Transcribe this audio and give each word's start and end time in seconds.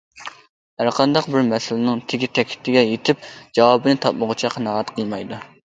ھەرقانداق 0.81 1.27
بىر 1.35 1.45
مەسىلىنىڭ 1.51 2.01
تېگى- 2.13 2.31
تەكتىگە 2.39 2.85
يىتىپ 2.89 3.31
جاۋابىنى 3.61 4.05
تاپمىغۇچە 4.09 4.55
قانائەت 4.57 4.97
قىلمايدۇ. 4.99 5.45